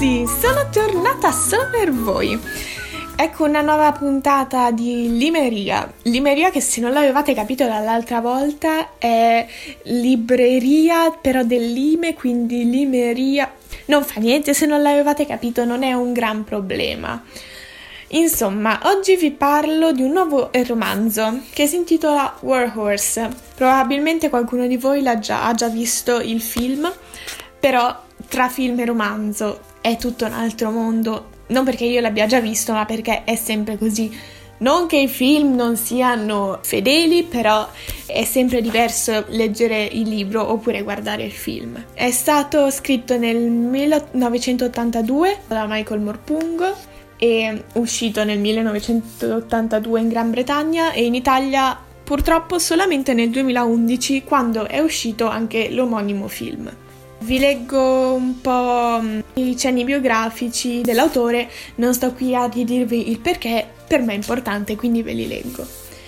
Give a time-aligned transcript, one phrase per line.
[0.00, 2.38] ragazzi, sono tornata solo per voi.
[3.16, 5.92] Ecco una nuova puntata di Limeria.
[6.04, 9.46] Limeria che se non l'avevate capito dall'altra volta è
[9.84, 13.52] libreria però del lime, quindi limeria.
[13.86, 17.22] Non fa niente se non l'avevate capito, non è un gran problema.
[18.12, 23.28] Insomma, oggi vi parlo di un nuovo romanzo che si intitola Warhorse.
[23.54, 26.90] Probabilmente qualcuno di voi già, ha già visto il film,
[27.60, 27.94] però
[28.28, 31.28] tra film e romanzo è tutto un altro mondo.
[31.48, 34.38] Non perché io l'abbia già visto, ma perché è sempre così.
[34.58, 37.68] Non che i film non siano fedeli, però
[38.06, 41.82] è sempre diverso leggere il libro oppure guardare il film.
[41.94, 46.88] È stato scritto nel 1982 da Michael Morpungo
[47.20, 54.66] è uscito nel 1982 in Gran Bretagna e in Italia purtroppo solamente nel 2011 quando
[54.66, 56.74] è uscito anche l'omonimo film.
[57.22, 63.20] Vi leggo un po' mm, i cenni biografici dell'autore, non sto qui a dirvi il
[63.20, 65.66] perché, per me è importante, quindi ve li leggo.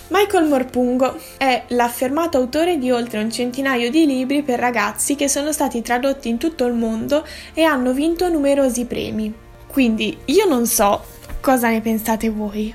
[0.09, 5.51] Michael Morpungo è l'affermato autore di oltre un centinaio di libri per ragazzi che sono
[5.51, 9.31] stati tradotti in tutto il mondo e hanno vinto numerosi premi.
[9.67, 11.03] Quindi io non so
[11.41, 12.73] cosa ne pensate voi,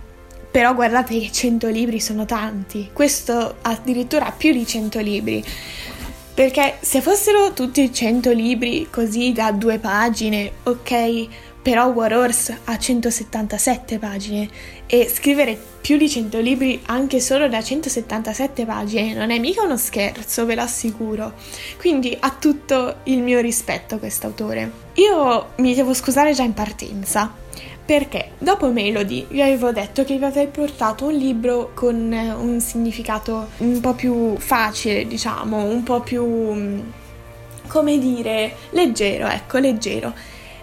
[0.50, 5.44] però guardate che 100 libri sono tanti, questo addirittura più di 100 libri.
[6.38, 11.26] Perché se fossero tutti 100 libri così da due pagine, ok,
[11.60, 14.48] però War Horse ha 177 pagine
[14.86, 19.76] e scrivere più di 100 libri anche solo da 177 pagine non è mica uno
[19.76, 21.32] scherzo, ve l'assicuro.
[21.76, 24.70] Quindi ha tutto il mio rispetto questo autore.
[24.94, 27.34] Io mi devo scusare già in partenza,
[27.88, 33.48] perché dopo Melody vi avevo detto che vi avrei portato un libro con un significato
[33.58, 36.84] un po' più facile, diciamo, un po' più,
[37.66, 40.12] come dire, leggero, ecco, leggero.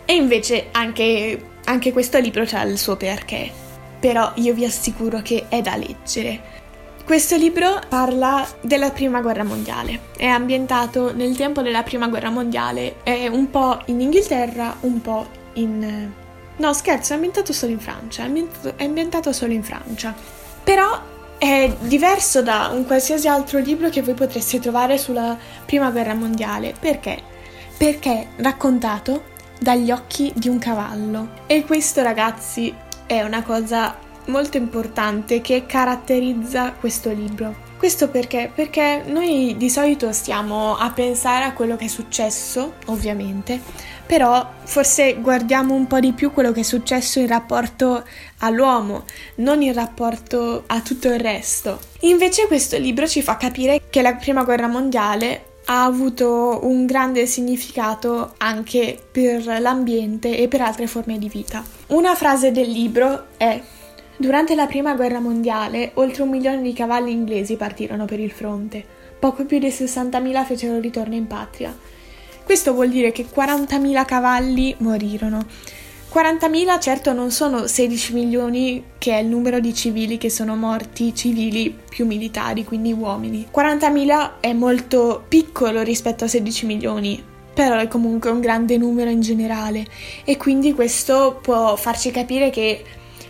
[0.05, 3.49] E invece anche, anche questo libro ha il suo perché,
[3.99, 6.39] però io vi assicuro che è da leggere.
[7.03, 12.97] Questo libro parla della Prima Guerra Mondiale, è ambientato nel tempo della Prima Guerra Mondiale,
[13.01, 16.23] è un po' in Inghilterra, un po' in...
[16.57, 20.13] No, scherzo, è ambientato solo in Francia, è ambientato, è ambientato solo in Francia.
[20.63, 26.13] Però è diverso da un qualsiasi altro libro che voi potreste trovare sulla Prima Guerra
[26.13, 26.73] Mondiale.
[26.79, 27.21] Perché?
[27.77, 31.29] Perché è raccontato dagli occhi di un cavallo.
[31.45, 32.73] E questo, ragazzi,
[33.05, 37.63] è una cosa molto importante che caratterizza questo libro.
[37.77, 38.49] Questo perché?
[38.53, 43.61] Perché noi di solito stiamo a pensare a quello che è successo, ovviamente,
[44.05, 48.03] però forse guardiamo un po' di più quello che è successo in rapporto
[48.39, 49.05] all'uomo,
[49.35, 51.79] non in rapporto a tutto il resto.
[52.01, 57.25] Invece questo libro ci fa capire che la Prima Guerra Mondiale ha avuto un grande
[57.25, 61.63] significato anche per l'ambiente e per altre forme di vita.
[61.87, 63.61] Una frase del libro è
[64.17, 68.83] Durante la prima guerra mondiale, oltre un milione di cavalli inglesi partirono per il fronte.
[69.19, 71.77] Poco più di 60.000 fecero ritorno in patria.
[72.45, 75.47] Questo vuol dire che 40.000 cavalli morirono.
[76.13, 81.15] 40.000 certo non sono 16 milioni, che è il numero di civili che sono morti,
[81.15, 83.47] civili più militari, quindi uomini.
[83.51, 89.21] 40.000 è molto piccolo rispetto a 16 milioni, però è comunque un grande numero in
[89.21, 89.83] generale
[90.23, 92.85] e quindi questo può farci capire che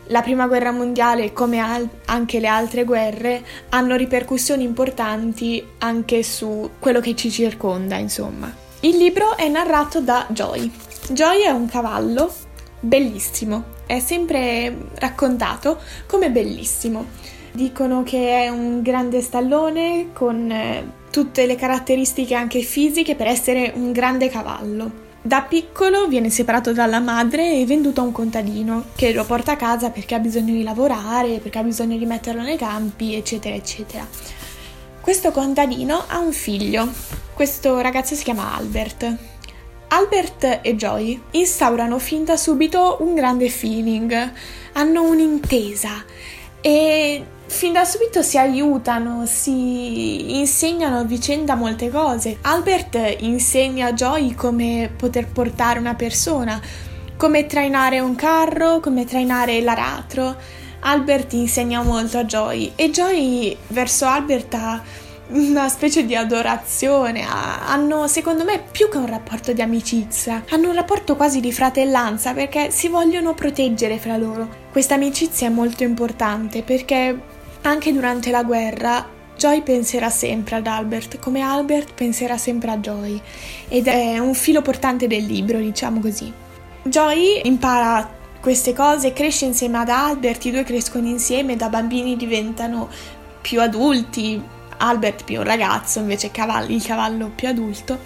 [0.08, 6.72] la prima guerra mondiale, come al- anche le altre guerre, hanno ripercussioni importanti anche su
[6.80, 8.65] quello che ci circonda, insomma.
[8.86, 10.72] Il libro è narrato da Joy.
[11.10, 12.32] Joy è un cavallo
[12.80, 17.08] bellissimo, è sempre raccontato come bellissimo.
[17.52, 23.72] Dicono che è un grande stallone con eh, tutte le caratteristiche anche fisiche per essere
[23.74, 24.92] un grande cavallo.
[25.20, 29.58] Da piccolo viene separato dalla madre e venduto a un contadino che lo porta a
[29.58, 34.08] casa perché ha bisogno di lavorare, perché ha bisogno di metterlo nei campi, eccetera, eccetera.
[35.06, 36.92] Questo contadino ha un figlio.
[37.36, 39.16] Questo ragazzo si chiama Albert.
[39.90, 44.32] Albert e Joy instaurano fin da subito un grande feeling,
[44.74, 46.04] hanno un'intesa
[46.60, 52.40] e fin da subito si aiutano, si insegnano a vicenda molte cose.
[52.42, 56.60] Albert insegna a Joy come poter portare una persona,
[57.16, 60.64] come trainare un carro, come trainare l'aratro.
[60.88, 64.80] Albert insegna molto a Joy e Joy verso Albert ha
[65.28, 70.76] una specie di adorazione, hanno secondo me più che un rapporto di amicizia, hanno un
[70.76, 74.48] rapporto quasi di fratellanza perché si vogliono proteggere fra loro.
[74.72, 77.20] Questa amicizia è molto importante perché
[77.62, 83.20] anche durante la guerra Joy penserà sempre ad Albert, come Albert penserà sempre a Joy,
[83.68, 86.32] ed è un filo portante del libro, diciamo così.
[86.84, 92.88] Joy impara queste cose, cresce insieme ad Albert, i due crescono insieme, da bambini diventano
[93.42, 94.42] più adulti,
[94.78, 96.32] Albert più un ragazzo, invece
[96.68, 98.00] il cavallo più adulto.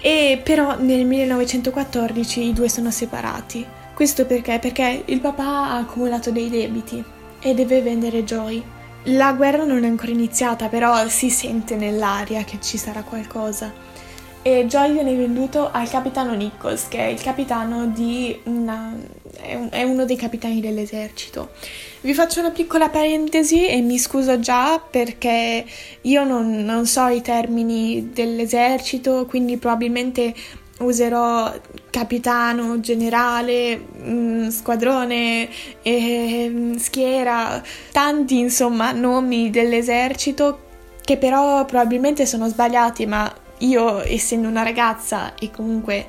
[0.00, 3.66] E però nel 1914 i due sono separati.
[3.94, 4.58] Questo perché?
[4.58, 7.04] Perché il papà ha accumulato dei debiti
[7.40, 8.62] e deve vendere Joy.
[9.04, 13.72] La guerra non è ancora iniziata, però si sente nell'aria che ci sarà qualcosa.
[14.42, 18.94] E Joy viene venduto al capitano Nichols, che è il capitano di una...
[19.70, 21.50] è uno dei capitani dell'esercito.
[22.02, 25.64] Vi faccio una piccola parentesi e mi scuso già perché
[26.02, 30.34] io non, non so i termini dell'esercito, quindi probabilmente
[30.80, 31.52] userò
[31.90, 35.48] capitano, generale, mm, squadrone,
[35.82, 37.62] eh, schiera,
[37.92, 40.68] tanti insomma nomi dell'esercito
[41.02, 46.06] che però probabilmente sono sbagliati, ma io essendo una ragazza e comunque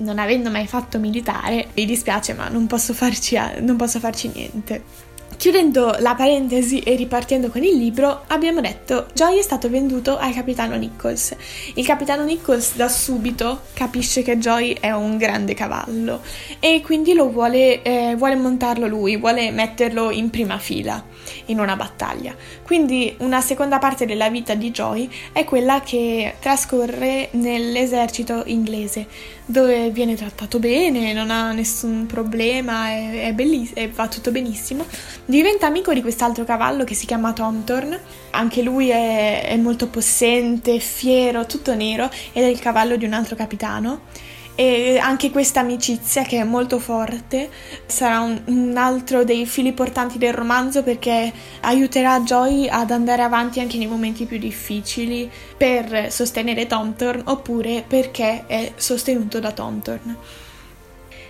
[0.00, 5.08] non avendo mai fatto militare, mi dispiace ma non posso farci, non posso farci niente.
[5.36, 10.34] Chiudendo la parentesi e ripartendo con il libro, abbiamo detto Joy è stato venduto al
[10.34, 11.34] capitano Nichols.
[11.76, 16.20] Il capitano Nichols da subito capisce che Joy è un grande cavallo
[16.58, 21.02] e quindi lo vuole, eh, vuole montarlo lui, vuole metterlo in prima fila
[21.50, 22.34] in una battaglia.
[22.62, 29.06] Quindi una seconda parte della vita di Joy è quella che trascorre nell'esercito inglese,
[29.44, 34.86] dove viene trattato bene, non ha nessun problema, è, è belliss- è, va tutto benissimo.
[35.24, 37.98] Diventa amico di quest'altro cavallo che si chiama Tomtorn,
[38.30, 43.12] anche lui è, è molto possente, fiero, tutto nero ed è il cavallo di un
[43.12, 47.48] altro capitano e anche questa amicizia che è molto forte
[47.86, 53.60] sarà un, un, altro dei fili portanti del romanzo perché aiuterà Joy ad andare avanti
[53.60, 60.16] anche nei momenti più difficili per sostenere Tomtorn oppure perché è sostenuto da Tomtorn.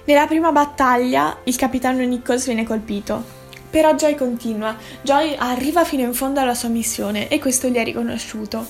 [0.05, 3.39] Nella prima battaglia il capitano Nichols viene colpito.
[3.71, 7.85] Però Joy continua, Joy arriva fino in fondo alla sua missione e questo gli è
[7.85, 8.67] riconosciuto.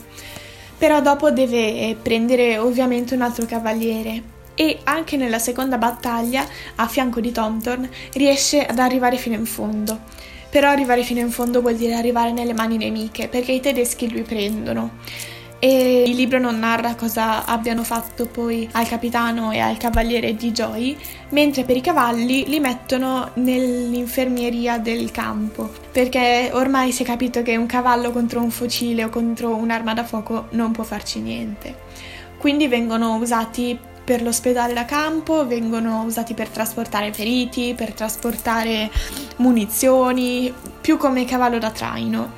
[0.76, 7.20] Però dopo deve prendere ovviamente un altro cavaliere e anche nella seconda battaglia, a fianco
[7.20, 10.00] di Tomtorn, riesce ad arrivare fino in fondo.
[10.50, 14.20] Però arrivare fino in fondo vuol dire arrivare nelle mani nemiche, perché i tedeschi lui
[14.20, 14.98] prendono.
[15.58, 20.52] E il libro non narra cosa abbiano fatto poi al capitano e al cavaliere di
[20.52, 20.94] Joy,
[21.30, 27.56] mentre per i cavalli li mettono nell'infermieria del campo, perché ormai si è capito che
[27.56, 31.88] un cavallo contro un fucile o contro un'arma da fuoco non può farci niente.
[32.36, 33.78] Quindi vengono usati
[34.10, 38.90] per l'ospedale da campo, vengono usati per trasportare feriti, per trasportare
[39.36, 42.32] munizioni, più come cavallo da traino.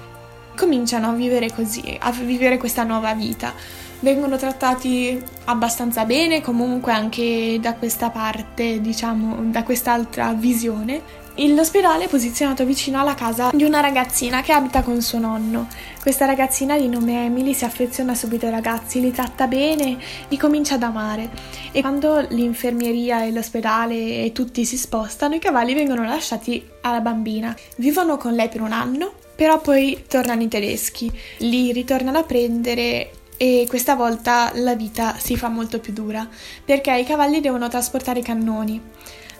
[0.54, 3.54] Cominciano a vivere così, a vivere questa nuova vita.
[4.00, 11.00] Vengono trattati abbastanza bene, comunque anche da questa parte, diciamo, da quest'altra visione,
[11.34, 15.66] L'ospedale è posizionato vicino alla casa di una ragazzina che abita con suo nonno.
[16.00, 19.96] Questa ragazzina di nome Emily si affeziona subito ai ragazzi, li tratta bene,
[20.28, 21.30] li comincia ad amare.
[21.72, 27.56] E quando l'infermieria e l'ospedale e tutti si spostano, i cavalli vengono lasciati alla bambina.
[27.76, 31.10] Vivono con lei per un anno, però poi tornano i tedeschi.
[31.38, 36.28] Li ritornano a prendere e questa volta la vita si fa molto più dura,
[36.64, 38.80] perché i cavalli devono trasportare i cannoni.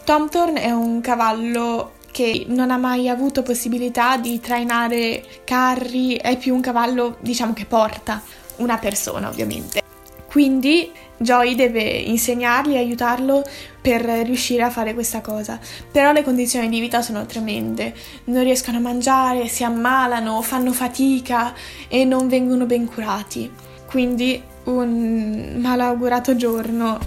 [0.05, 6.55] Tomtorn è un cavallo che non ha mai avuto possibilità di trainare carri, è più
[6.55, 8.21] un cavallo, diciamo, che porta
[8.57, 9.81] una persona, ovviamente.
[10.29, 13.45] Quindi Joy deve insegnargli e aiutarlo
[13.81, 15.61] per riuscire a fare questa cosa.
[15.91, 17.95] Però le condizioni di vita sono tremende,
[18.25, 21.55] non riescono a mangiare, si ammalano, fanno fatica
[21.87, 23.51] e non vengono ben curati.
[23.89, 26.99] Quindi un malaugurato giorno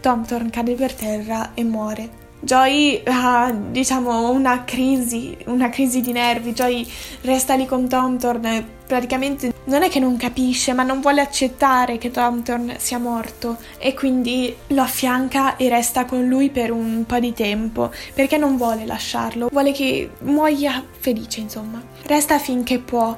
[0.00, 2.26] Tomtorn cade per terra e muore.
[2.40, 6.52] Joy ha, diciamo, una crisi, una crisi di nervi.
[6.52, 6.86] Joy
[7.22, 8.76] resta lì con Tomtorn.
[8.86, 13.58] Praticamente non è che non capisce, ma non vuole accettare che Tomtorn sia morto.
[13.78, 17.90] E quindi lo affianca e resta con lui per un po' di tempo.
[18.14, 19.48] Perché non vuole lasciarlo.
[19.50, 21.82] Vuole che muoia felice, insomma.
[22.04, 23.16] Resta finché può.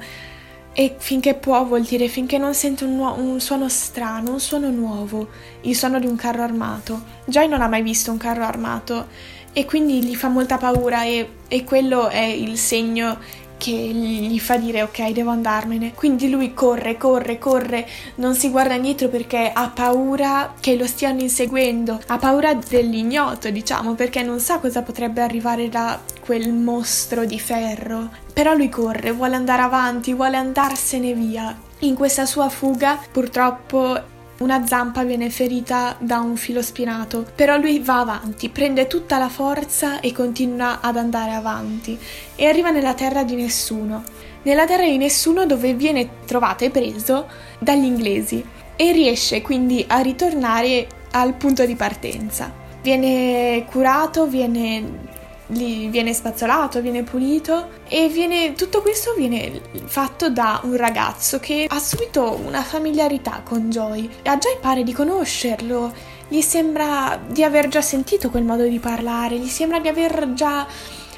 [0.73, 4.71] E finché può vuol dire finché non sente un, nu- un, suono strano, un suono
[4.71, 5.29] nuovo,
[5.63, 7.03] il suono di un carro armato.
[7.25, 9.09] Joy non ha mai visto un carro armato
[9.53, 13.19] e quindi gli fa molta paura e, e quello è il segno
[13.61, 15.93] che gli fa dire ok devo andarmene.
[15.93, 17.87] Quindi lui corre, corre, corre,
[18.17, 23.95] non si guarda indietro perché ha paura che lo stiano inseguendo, ha paura dell'ignoto diciamo
[23.95, 28.09] perché non sa cosa potrebbe arrivare da quel mostro di ferro.
[28.33, 31.59] Però lui corre, vuole andare avanti, vuole andarsene via.
[31.81, 34.01] In questa sua fuga purtroppo
[34.39, 39.29] una zampa viene ferita da un filo spinato, però lui va avanti, prende tutta la
[39.29, 41.99] forza e continua ad andare avanti
[42.37, 44.05] e arriva nella terra di nessuno.
[44.43, 47.27] Nella terra di nessuno dove viene trovato e preso
[47.59, 48.45] dagli inglesi
[48.77, 52.53] e riesce quindi a ritornare al punto di partenza.
[52.83, 55.19] Viene curato, viene
[55.51, 61.79] viene spazzolato, viene pulito e viene, tutto questo viene fatto da un ragazzo che ha
[61.79, 64.09] subito una familiarità con Joy.
[64.25, 65.93] A Joy pare di conoscerlo,
[66.29, 70.67] gli sembra di aver già sentito quel modo di parlare, gli sembra di aver già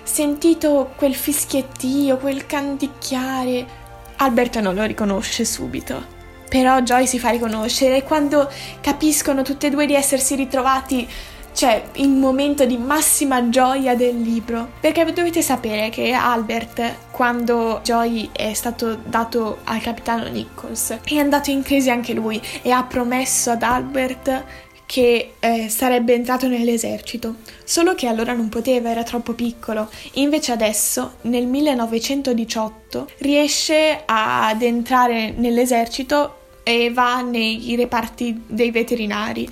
[0.03, 3.81] sentito quel fischiettio, quel canticchiare.
[4.17, 6.21] Albert non lo riconosce subito.
[6.49, 8.51] Però Joy si fa riconoscere e quando
[8.83, 11.09] capiscono tutte e due di essersi ritrovati
[11.55, 14.73] c'è il momento di massima gioia del libro.
[14.81, 21.51] Perché dovete sapere che Albert, quando Joy è stato dato al capitano Nichols, è andato
[21.51, 24.45] in crisi anche lui e ha promesso ad Albert
[24.93, 29.89] che eh, sarebbe entrato nell'esercito, solo che allora non poteva, era troppo piccolo.
[30.15, 39.49] Invece adesso, nel 1918, riesce ad entrare nell'esercito e va nei reparti dei veterinari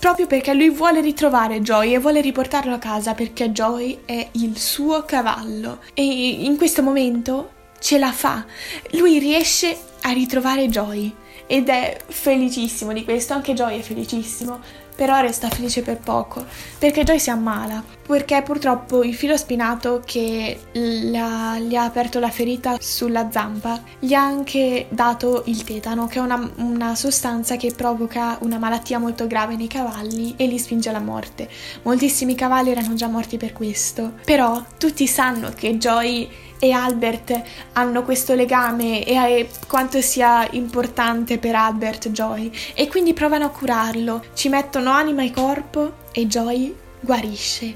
[0.00, 4.56] proprio perché lui vuole ritrovare Joy e vuole riportarlo a casa perché Joy è il
[4.56, 8.44] suo cavallo e in questo momento ce la fa.
[8.92, 11.14] Lui riesce a ritrovare Joy
[11.46, 14.60] ed è felicissimo di questo, anche Joy è felicissimo
[15.00, 16.44] però resta felice per poco,
[16.78, 22.28] perché Joy si ammala, perché purtroppo il filo spinato che la, gli ha aperto la
[22.28, 27.72] ferita sulla zampa gli ha anche dato il tetano, che è una, una sostanza che
[27.74, 31.48] provoca una malattia molto grave nei cavalli e li spinge alla morte.
[31.80, 36.28] Moltissimi cavalli erano già morti per questo, però tutti sanno che Joy
[36.60, 42.52] e Albert hanno questo legame e quanto sia importante per Albert Joy.
[42.74, 47.72] E quindi provano a curarlo, ci mettono anima e corpo e Joy guarisce.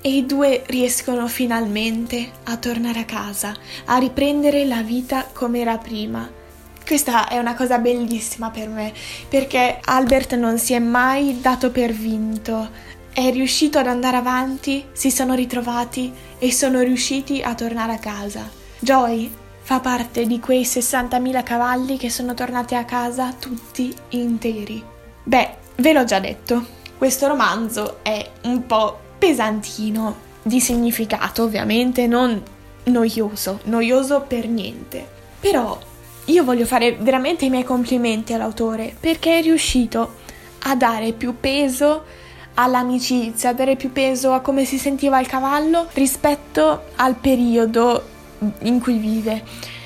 [0.00, 3.54] E i due riescono finalmente a tornare a casa,
[3.86, 6.30] a riprendere la vita come era prima.
[6.86, 8.92] Questa è una cosa bellissima per me,
[9.28, 12.68] perché Albert non si è mai dato per vinto,
[13.16, 18.46] è riuscito ad andare avanti, si sono ritrovati e sono riusciti a tornare a casa.
[18.78, 19.32] Joy
[19.62, 24.84] fa parte di quei 60.000 cavalli che sono tornati a casa tutti interi.
[25.22, 26.62] Beh, ve l'ho già detto,
[26.98, 32.42] questo romanzo è un po' pesantino, di significato ovviamente, non
[32.84, 35.08] noioso, noioso per niente.
[35.40, 35.78] Però
[36.26, 40.16] io voglio fare veramente i miei complimenti all'autore perché è riuscito
[40.64, 42.24] a dare più peso
[42.56, 48.14] all'amicizia, dare più peso a come si sentiva il cavallo rispetto al periodo
[48.60, 49.42] in cui vive.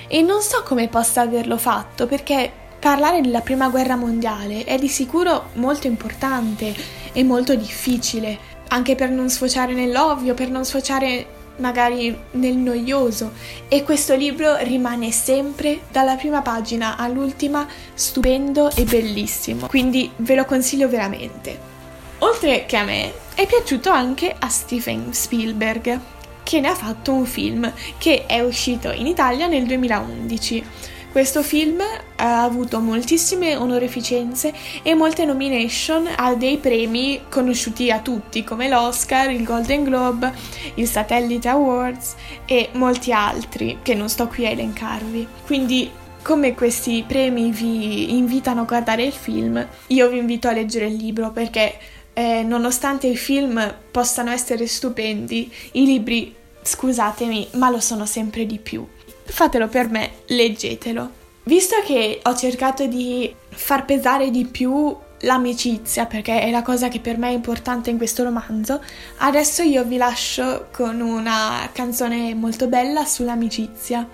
[0.09, 2.51] E non so come possa averlo fatto perché
[2.81, 6.75] parlare della prima guerra mondiale è di sicuro molto importante
[7.13, 13.33] e molto difficile, anche per non sfociare nell'ovvio, per non sfociare magari nel noioso.
[13.69, 19.67] E questo libro rimane sempre dalla prima pagina all'ultima stupendo e bellissimo.
[19.67, 21.79] Quindi ve lo consiglio veramente
[22.21, 25.99] Oltre che a me, è piaciuto anche a Steven Spielberg,
[26.43, 30.65] che ne ha fatto un film che è uscito in Italia nel 2011.
[31.11, 31.81] Questo film
[32.17, 39.31] ha avuto moltissime onorificenze e molte nomination a dei premi conosciuti a tutti come l'Oscar,
[39.31, 40.33] il Golden Globe,
[40.75, 45.27] il Satellite Awards e molti altri che non sto qui a elencarvi.
[45.47, 45.91] Quindi
[46.23, 50.97] come questi premi vi invitano a guardare il film, io vi invito a leggere il
[50.97, 51.79] libro perché
[52.21, 58.59] eh, nonostante i film possano essere stupendi, i libri, scusatemi, ma lo sono sempre di
[58.59, 58.87] più.
[59.25, 61.19] Fatelo per me, leggetelo.
[61.45, 67.01] Visto che ho cercato di far pesare di più l'amicizia, perché è la cosa che
[67.01, 68.83] per me è importante in questo romanzo,
[69.19, 74.07] adesso io vi lascio con una canzone molto bella sull'amicizia.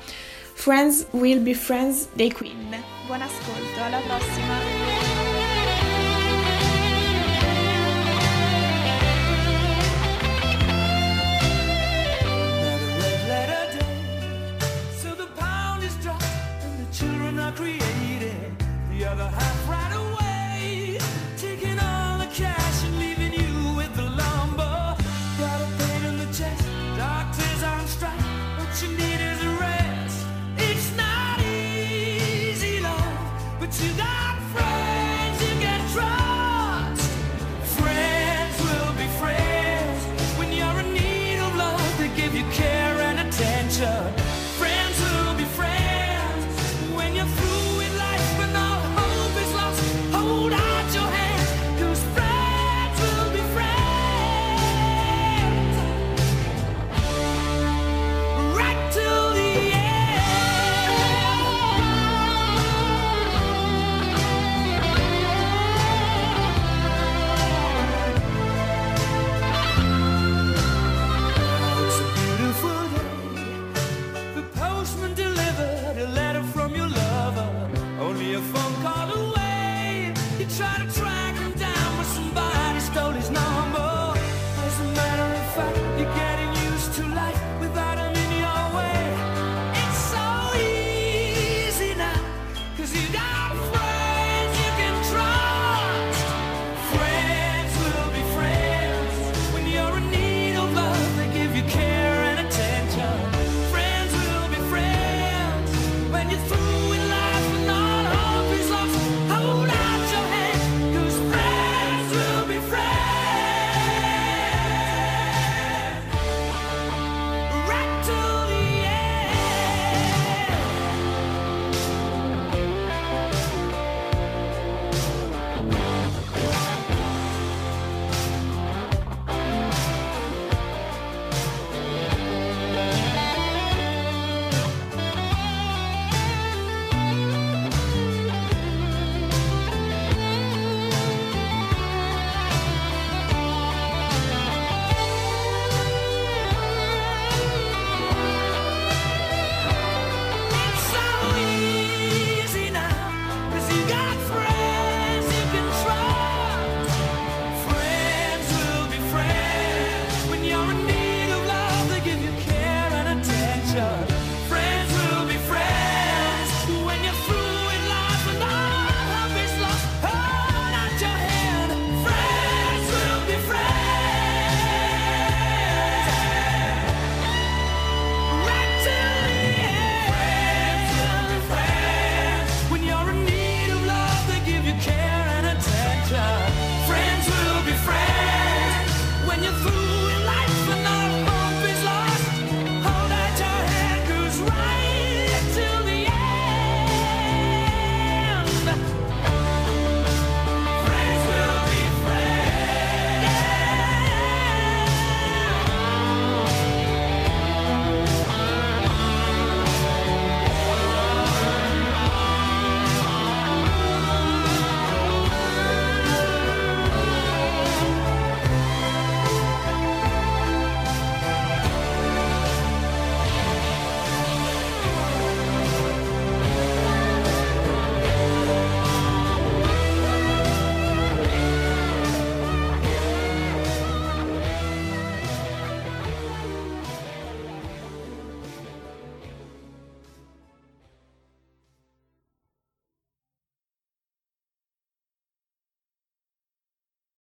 [0.55, 2.83] Friends Will Be Friends dei Queen.
[3.07, 4.86] Buon ascolto, alla prossima!